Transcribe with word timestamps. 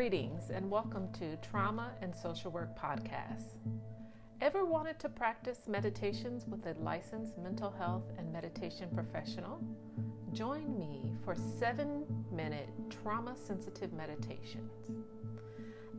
Greetings 0.00 0.48
and 0.48 0.70
welcome 0.70 1.12
to 1.12 1.36
Trauma 1.46 1.90
and 2.00 2.16
Social 2.16 2.50
Work 2.50 2.74
Podcast. 2.74 3.56
Ever 4.40 4.64
wanted 4.64 4.98
to 5.00 5.10
practice 5.10 5.68
meditations 5.68 6.46
with 6.46 6.64
a 6.64 6.72
licensed 6.80 7.36
mental 7.36 7.70
health 7.70 8.04
and 8.16 8.32
meditation 8.32 8.88
professional? 8.94 9.62
Join 10.32 10.78
me 10.78 11.12
for 11.22 11.34
seven 11.34 12.06
minute 12.32 12.70
trauma 12.88 13.36
sensitive 13.36 13.92
meditations. 13.92 14.90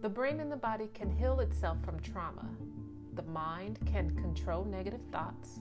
The 0.02 0.10
brain 0.10 0.40
and 0.40 0.52
the 0.52 0.58
body 0.58 0.90
can 0.96 1.12
heal 1.12 1.40
itself 1.40 1.78
from 1.86 2.00
trauma. 2.00 2.50
The 3.14 3.22
mind 3.22 3.78
can 3.86 4.16
control 4.16 4.66
negative 4.66 5.02
thoughts. 5.12 5.60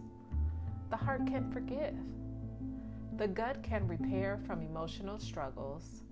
The 0.88 0.96
heart 0.96 1.26
can 1.26 1.52
forgive. 1.52 1.94
The 3.18 3.28
gut 3.28 3.62
can 3.62 3.86
repair 3.86 4.40
from 4.46 4.62
emotional 4.62 5.18
struggles. 5.18 6.04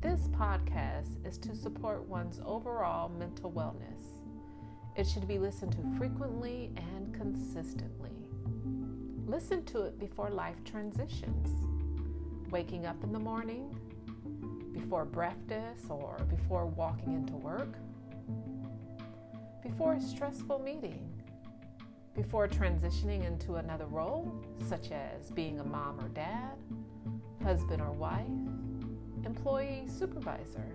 This 0.00 0.28
podcast 0.28 1.24
is 1.26 1.38
to 1.38 1.54
support 1.54 2.08
one's 2.08 2.40
overall 2.44 3.08
mental 3.08 3.52
wellness. 3.52 4.18
It 4.96 5.06
should 5.06 5.28
be 5.28 5.38
listened 5.38 5.72
to 5.72 5.98
frequently 5.98 6.72
and 6.76 7.14
consistently. 7.14 8.10
Listen 9.26 9.64
to 9.66 9.82
it 9.82 9.98
before 9.98 10.30
life 10.30 10.62
transitions. 10.64 11.48
Waking 12.50 12.84
up 12.84 13.02
in 13.02 13.12
the 13.12 13.18
morning, 13.18 13.74
before 14.72 15.04
breakfast, 15.04 15.86
or 15.88 16.18
before 16.28 16.66
walking 16.66 17.14
into 17.14 17.34
work, 17.34 17.76
before 19.62 19.94
a 19.94 20.00
stressful 20.00 20.58
meeting, 20.58 21.08
before 22.14 22.46
transitioning 22.46 23.26
into 23.26 23.54
another 23.54 23.86
role, 23.86 24.30
such 24.68 24.90
as 24.90 25.30
being 25.30 25.60
a 25.60 25.64
mom 25.64 25.98
or 26.00 26.08
dad, 26.08 26.56
husband 27.42 27.80
or 27.80 27.92
wife, 27.92 28.26
employee, 29.24 29.84
supervisor, 29.88 30.74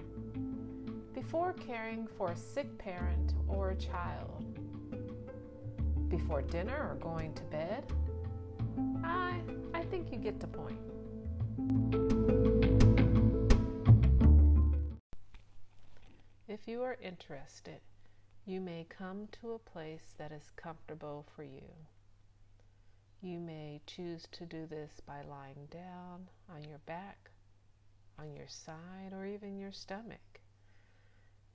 before 1.13 1.53
caring 1.53 2.07
for 2.17 2.31
a 2.31 2.37
sick 2.37 2.77
parent 2.77 3.33
or 3.47 3.71
a 3.71 3.75
child, 3.75 4.45
before 6.09 6.41
dinner 6.41 6.89
or 6.89 6.95
going 7.01 7.33
to 7.33 7.43
bed. 7.43 7.85
I, 9.03 9.41
I 9.73 9.83
think 9.83 10.11
you 10.11 10.17
get 10.17 10.39
the 10.39 10.47
point. 10.47 10.79
If 16.47 16.67
you 16.67 16.81
are 16.83 16.97
interested, 17.01 17.81
you 18.45 18.61
may 18.61 18.85
come 18.89 19.27
to 19.41 19.51
a 19.53 19.59
place 19.59 20.13
that 20.17 20.31
is 20.31 20.51
comfortable 20.55 21.25
for 21.35 21.43
you. 21.43 21.73
You 23.21 23.39
may 23.39 23.81
choose 23.85 24.27
to 24.31 24.45
do 24.45 24.65
this 24.65 25.01
by 25.05 25.21
lying 25.23 25.67
down 25.69 26.27
on 26.49 26.63
your 26.63 26.79
back, 26.85 27.31
on 28.19 28.33
your 28.33 28.47
side, 28.47 29.13
or 29.13 29.25
even 29.25 29.59
your 29.59 29.71
stomach. 29.71 30.41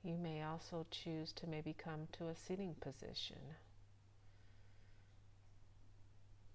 You 0.04 0.16
may 0.16 0.42
also 0.42 0.86
choose 0.90 1.32
to 1.34 1.46
maybe 1.46 1.74
come 1.76 2.08
to 2.18 2.28
a 2.28 2.34
sitting 2.34 2.74
position. 2.80 3.38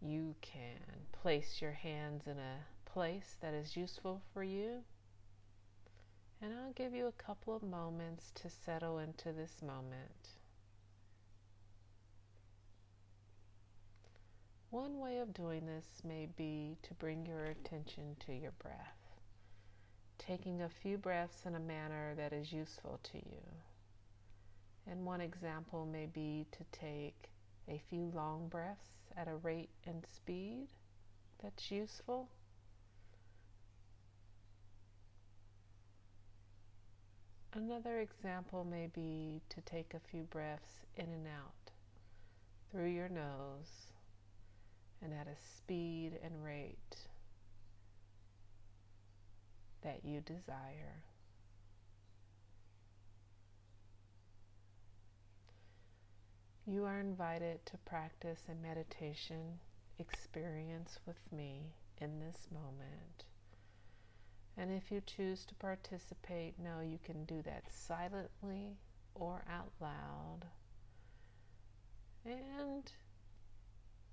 You 0.01 0.35
can 0.41 1.07
place 1.11 1.61
your 1.61 1.71
hands 1.71 2.27
in 2.27 2.37
a 2.37 2.65
place 2.85 3.37
that 3.41 3.53
is 3.53 3.77
useful 3.77 4.21
for 4.33 4.43
you. 4.43 4.83
And 6.41 6.53
I'll 6.53 6.73
give 6.73 6.93
you 6.93 7.07
a 7.07 7.23
couple 7.23 7.55
of 7.55 7.63
moments 7.63 8.31
to 8.35 8.49
settle 8.49 8.99
into 8.99 9.31
this 9.31 9.61
moment. 9.61 10.29
One 14.69 14.99
way 14.99 15.19
of 15.19 15.33
doing 15.33 15.65
this 15.65 16.03
may 16.03 16.27
be 16.37 16.77
to 16.83 16.93
bring 16.93 17.25
your 17.25 17.45
attention 17.45 18.17
to 18.25 18.33
your 18.33 18.51
breath 18.59 19.06
taking 20.27 20.61
a 20.61 20.69
few 20.69 20.97
breaths 20.97 21.45
in 21.45 21.55
a 21.55 21.59
manner 21.59 22.13
that 22.15 22.33
is 22.33 22.51
useful 22.51 22.99
to 23.01 23.17
you. 23.17 23.43
And 24.89 25.05
one 25.05 25.21
example 25.21 25.85
may 25.85 26.05
be 26.05 26.45
to 26.51 26.65
take 26.77 27.29
a 27.69 27.81
few 27.89 28.11
long 28.13 28.47
breaths 28.49 28.89
at 29.15 29.27
a 29.27 29.35
rate 29.35 29.69
and 29.85 30.03
speed 30.15 30.67
that's 31.41 31.71
useful. 31.71 32.27
Another 37.53 37.99
example 37.99 38.65
may 38.65 38.87
be 38.93 39.41
to 39.49 39.61
take 39.61 39.93
a 39.93 40.11
few 40.11 40.23
breaths 40.23 40.81
in 40.97 41.05
and 41.05 41.27
out 41.27 41.71
through 42.71 42.89
your 42.89 43.09
nose 43.09 43.91
and 45.01 45.13
at 45.13 45.27
a 45.27 45.35
speed 45.57 46.19
and 46.23 46.43
rate 46.43 47.06
that 49.87 50.01
you 50.03 50.19
desire. 50.19 51.01
You 56.65 56.83
are 56.83 56.99
invited 56.99 57.65
to 57.67 57.77
practice 57.85 58.41
a 58.51 58.67
meditation 58.67 59.59
experience 59.97 60.99
with 61.05 61.15
me 61.31 61.71
in 62.01 62.19
this 62.19 62.49
moment. 62.51 63.23
And 64.57 64.73
if 64.73 64.91
you 64.91 65.01
choose 65.05 65.45
to 65.45 65.55
participate, 65.55 66.59
know 66.59 66.81
you 66.81 66.99
can 67.05 67.23
do 67.23 67.41
that 67.43 67.63
silently 67.71 68.75
or 69.15 69.45
out 69.49 69.71
loud. 69.79 70.39
And 72.25 72.91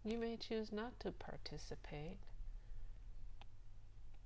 you 0.04 0.18
may 0.18 0.36
choose 0.36 0.70
not 0.70 1.00
to 1.00 1.10
participate 1.10 2.18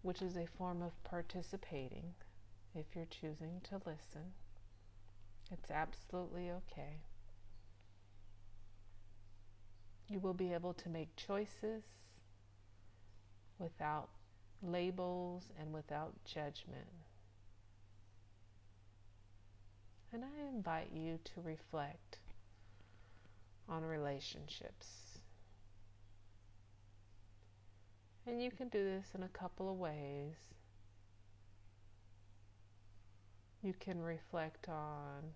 which 0.09 0.23
is 0.23 0.39
a 0.39 0.47
form 0.57 0.81
of 0.81 1.05
participating 1.05 2.15
if 2.75 2.87
you're 2.97 3.05
choosing 3.11 3.61
to 3.63 3.75
listen. 3.75 4.33
It's 5.53 5.71
absolutely 5.71 6.51
okay. 6.51 7.03
You 10.09 10.19
will 10.19 10.33
be 10.33 10.55
able 10.55 10.73
to 10.73 10.89
make 10.89 11.15
choices 11.17 11.83
without 13.59 14.09
labels 14.63 15.51
and 15.61 15.75
without 15.75 16.15
judgment. 16.25 16.89
And 20.11 20.25
I 20.25 20.49
invite 20.49 20.89
you 20.91 21.19
to 21.23 21.43
reflect 21.43 22.17
on 23.69 23.85
relationships. 23.85 25.08
And 28.29 28.43
you 28.43 28.51
can 28.51 28.69
do 28.69 28.85
this 28.85 29.07
in 29.15 29.23
a 29.23 29.29
couple 29.29 29.71
of 29.71 29.79
ways. 29.79 30.35
You 33.63 33.73
can 33.81 34.03
reflect 34.03 34.69
on 34.69 35.33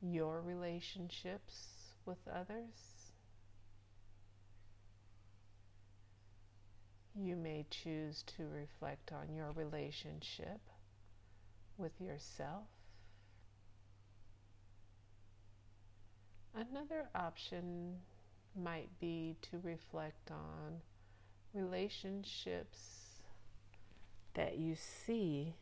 your 0.00 0.40
relationships 0.40 1.66
with 2.06 2.16
others. 2.34 3.12
You 7.14 7.36
may 7.36 7.66
choose 7.68 8.24
to 8.38 8.44
reflect 8.44 9.12
on 9.12 9.34
your 9.34 9.52
relationship 9.52 10.60
with 11.76 11.92
yourself. 12.00 12.64
Another 16.54 17.10
option 17.14 17.96
might 18.56 18.88
be 19.00 19.36
to 19.50 19.58
reflect 19.62 20.30
on 20.30 20.80
relationships 21.54 23.02
that 24.34 24.58
you 24.58 24.74
see 24.74 25.54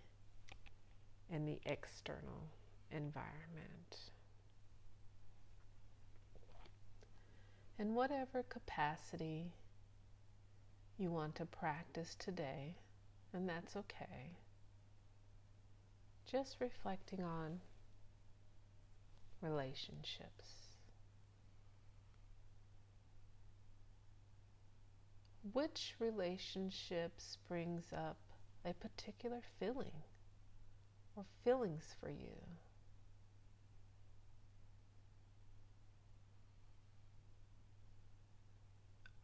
in 1.29 1.47
the 1.47 1.61
external 1.65 2.49
environment. 2.91 3.99
In 7.79 7.95
whatever 7.95 8.43
capacity 8.43 9.53
you 10.99 11.11
want 11.11 11.35
to 11.37 11.47
practice 11.47 12.15
today, 12.19 12.77
and 13.33 13.49
that's 13.49 13.75
okay. 13.75 14.37
Just 16.31 16.57
reflecting 16.61 17.25
on 17.25 17.61
relationships. 19.41 20.60
Which 25.43 25.95
relationships 25.99 27.37
brings 27.49 27.93
up 27.93 28.17
a 28.65 28.73
particular 28.75 29.41
feeling 29.59 30.03
or 31.17 31.25
feelings 31.45 31.95
for 32.01 32.11
you? 32.11 32.37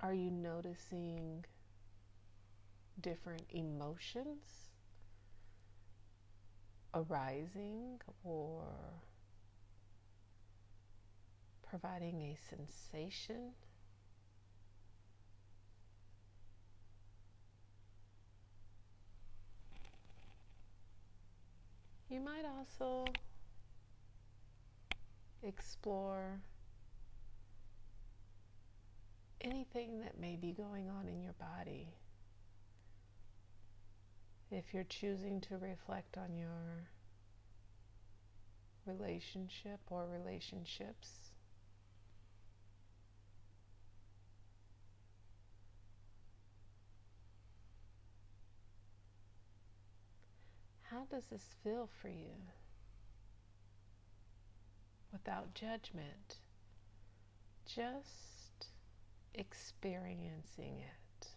Are 0.01 0.15
you 0.15 0.31
noticing 0.31 1.45
different 3.01 3.45
emotions 3.51 4.71
arising 6.95 8.01
or 8.25 8.65
providing 11.63 12.23
a 12.23 12.37
sensation? 12.49 13.53
You 22.09 22.21
might 22.21 22.45
also 22.45 23.05
explore 25.43 26.41
anything 29.41 30.01
that 30.01 30.19
may 30.19 30.37
be 30.37 30.53
going 30.53 30.89
on 30.89 31.09
in 31.09 31.21
your 31.21 31.35
body. 31.35 31.89
If 34.51 34.73
you're 34.73 34.85
choosing 34.85 35.41
to 35.43 35.59
reflect 35.59 36.17
on 36.17 36.37
your 36.37 36.89
relationship 38.87 39.81
or 39.91 40.07
relationships, 40.07 41.33
how 50.83 50.96
does 51.11 51.27
this 51.27 51.55
feel 51.63 51.89
for 52.01 52.09
you? 52.09 52.35
Without 55.13 55.55
judgment, 55.55 56.37
just 57.67 58.69
experiencing 59.35 60.81
it. 60.81 61.29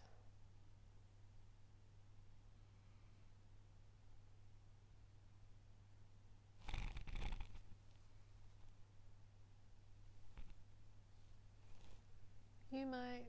You 12.72 12.86
might 12.86 13.24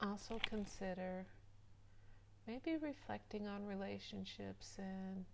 also 0.00 0.40
consider 0.48 1.26
maybe 2.46 2.76
reflecting 2.80 3.46
on 3.46 3.66
relationships 3.66 4.76
and 4.78 5.26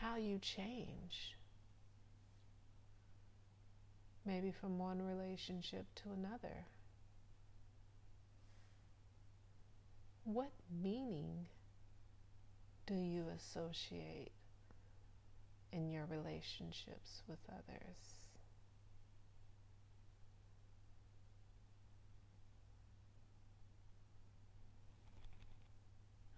how 0.00 0.16
you 0.16 0.38
change. 0.38 1.36
Maybe 4.24 4.50
from 4.50 4.78
one 4.78 5.02
relationship 5.02 5.86
to 5.96 6.10
another. 6.16 6.66
What 10.24 10.52
meaning 10.82 11.46
do 12.86 12.94
you 12.94 13.26
associate 13.36 14.32
in 15.72 15.90
your 15.90 16.06
relationships 16.06 17.22
with 17.28 17.38
others? 17.48 18.20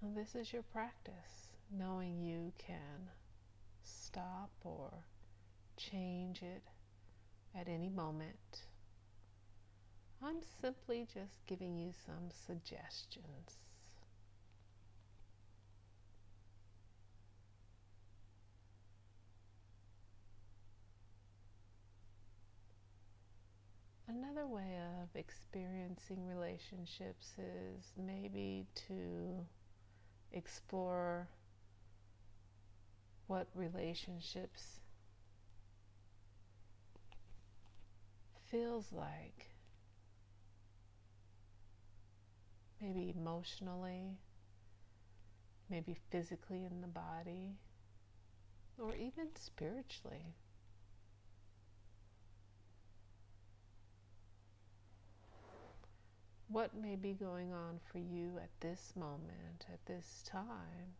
Well, 0.00 0.12
this 0.16 0.34
is 0.34 0.52
your 0.52 0.62
practice, 0.62 1.48
knowing 1.70 2.20
you 2.20 2.52
can 2.58 3.01
stop 4.12 4.50
or 4.64 4.90
change 5.78 6.42
it 6.42 6.62
at 7.58 7.66
any 7.66 7.88
moment. 7.88 8.66
I'm 10.22 10.40
simply 10.60 11.06
just 11.12 11.46
giving 11.46 11.78
you 11.78 11.92
some 12.06 12.28
suggestions. 12.46 13.56
Another 24.08 24.46
way 24.46 24.76
of 25.02 25.08
experiencing 25.16 26.26
relationships 26.26 27.32
is 27.38 27.92
maybe 27.96 28.66
to 28.88 29.46
explore 30.32 31.28
what 33.32 33.46
relationships 33.54 34.80
feels 38.50 38.92
like 38.92 39.46
maybe 42.78 43.14
emotionally 43.16 44.18
maybe 45.70 45.96
physically 46.10 46.66
in 46.70 46.82
the 46.82 46.86
body 46.86 47.56
or 48.76 48.94
even 48.94 49.28
spiritually 49.34 50.34
what 56.48 56.74
may 56.74 56.96
be 56.96 57.14
going 57.14 57.50
on 57.50 57.80
for 57.90 57.96
you 57.96 58.36
at 58.36 58.50
this 58.60 58.92
moment, 58.94 59.64
at 59.72 59.86
this 59.86 60.22
time. 60.26 60.92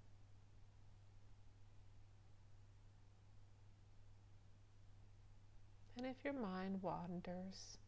And 6.03 6.11
if 6.11 6.25
your 6.25 6.35
mind 6.35 6.83
wanders, 6.83 7.79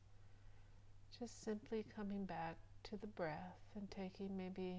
just 1.19 1.43
simply 1.43 1.85
coming 1.97 2.25
back 2.27 2.55
to 2.85 2.97
the 2.97 3.09
breath 3.09 3.59
and 3.75 3.91
taking 3.91 4.37
maybe 4.37 4.77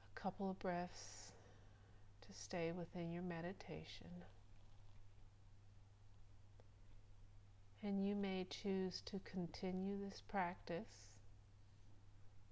a 0.00 0.20
couple 0.20 0.48
of 0.48 0.60
breaths 0.60 1.32
to 2.20 2.28
stay 2.40 2.70
within 2.70 3.10
your 3.12 3.24
meditation. 3.24 4.06
And 7.82 8.06
you 8.06 8.14
may 8.14 8.46
choose 8.48 9.02
to 9.06 9.18
continue 9.24 9.98
this 9.98 10.22
practice, 10.28 11.10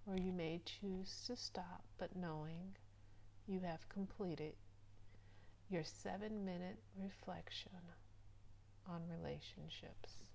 or 0.09 0.17
you 0.17 0.33
may 0.33 0.61
choose 0.65 1.23
to 1.29 1.37
stop, 1.37 1.85
but 1.99 2.17
knowing 2.17 2.75
you 3.47 3.61
have 3.61 3.89
completed 3.89 4.55
your 5.71 5.85
seven 5.85 6.44
minute 6.44 6.81
reflection 7.01 7.71
on 8.88 9.02
relationships. 9.08 10.29